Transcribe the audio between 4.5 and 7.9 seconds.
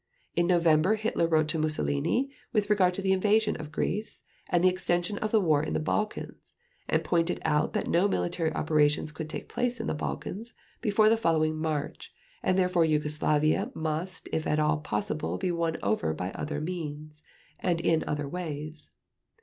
the extension of the war in the Balkans, and pointed out that